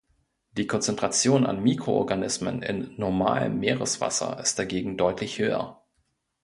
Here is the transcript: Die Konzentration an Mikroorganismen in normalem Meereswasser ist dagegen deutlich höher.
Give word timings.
Die 0.57 0.65
Konzentration 0.65 1.45
an 1.45 1.61
Mikroorganismen 1.61 2.63
in 2.63 2.91
normalem 2.97 3.59
Meereswasser 3.59 4.39
ist 4.39 4.57
dagegen 4.57 4.97
deutlich 4.97 5.37
höher. 5.37 5.79